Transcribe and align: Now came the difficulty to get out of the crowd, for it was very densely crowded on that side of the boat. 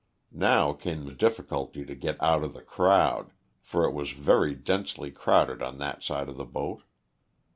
Now 0.31 0.73
came 0.73 1.05
the 1.05 1.11
difficulty 1.11 1.85
to 1.85 1.93
get 1.93 2.17
out 2.23 2.43
of 2.43 2.55
the 2.55 2.63
crowd, 2.63 3.29
for 3.61 3.83
it 3.85 3.91
was 3.93 4.13
very 4.13 4.55
densely 4.55 5.11
crowded 5.11 5.61
on 5.61 5.77
that 5.77 6.01
side 6.01 6.27
of 6.27 6.37
the 6.37 6.43
boat. 6.45 6.81